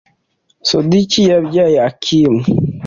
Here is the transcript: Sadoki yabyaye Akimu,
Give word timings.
Sadoki 0.69 1.21
yabyaye 1.31 1.77
Akimu, 1.89 2.41